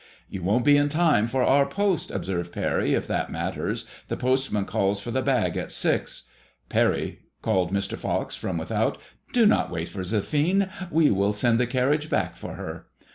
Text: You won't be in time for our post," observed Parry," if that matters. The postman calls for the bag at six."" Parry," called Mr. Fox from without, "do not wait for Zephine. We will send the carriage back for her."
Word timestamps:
You 0.27 0.41
won't 0.41 0.65
be 0.65 0.77
in 0.77 0.89
time 0.89 1.27
for 1.27 1.43
our 1.43 1.67
post," 1.67 2.09
observed 2.09 2.51
Parry," 2.51 2.93
if 2.95 3.05
that 3.05 3.31
matters. 3.31 3.85
The 4.07 4.17
postman 4.17 4.65
calls 4.65 4.99
for 4.99 5.11
the 5.11 5.21
bag 5.21 5.55
at 5.57 5.71
six."" 5.71 6.23
Parry," 6.69 7.19
called 7.43 7.71
Mr. 7.71 7.95
Fox 7.95 8.35
from 8.35 8.57
without, 8.57 8.97
"do 9.31 9.45
not 9.45 9.69
wait 9.69 9.89
for 9.89 10.01
Zephine. 10.03 10.71
We 10.89 11.11
will 11.11 11.33
send 11.33 11.59
the 11.59 11.67
carriage 11.67 12.09
back 12.09 12.35
for 12.35 12.53
her." 12.55 12.87